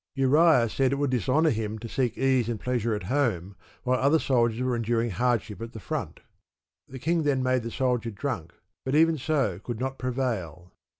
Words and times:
Uriah 0.15 0.67
said 0.67 0.91
it 0.91 0.95
would 0.95 1.11
dishonour 1.11 1.51
him 1.51 1.77
to 1.77 1.87
seek 1.87 2.17
ease 2.17 2.49
and 2.49 2.59
pleasure 2.59 2.95
at 2.95 3.03
home 3.03 3.55
while 3.83 3.99
other 3.99 4.17
soldiers 4.17 4.59
were 4.59 4.75
enduring 4.75 5.11
hardship 5.11 5.61
at 5.61 5.73
the 5.73 5.79
front. 5.79 6.21
The 6.87 6.97
king 6.97 7.21
then 7.21 7.43
made 7.43 7.61
the 7.61 7.69
soldier 7.69 8.09
drunk, 8.09 8.51
but 8.83 8.95
even 8.95 9.19
so 9.19 9.59
could 9.59 9.79
not 9.79 9.99
prevail. 9.99 10.73